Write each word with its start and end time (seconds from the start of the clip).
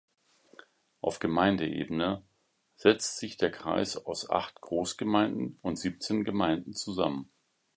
Auf 1.01 1.19
Gemeindeebene 1.19 2.23
setzt 2.75 3.19
sich 3.19 3.37
der 3.37 3.51
Kreis 3.51 4.03
aus 4.03 4.27
acht 4.31 4.59
Großgemeinden 4.59 5.59
und 5.61 5.75
siebzehn 5.77 6.23
Gemeinden 6.23 6.73
zusammen. 6.73 7.29